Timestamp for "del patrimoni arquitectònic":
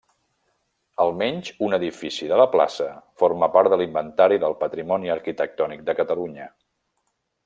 4.45-5.85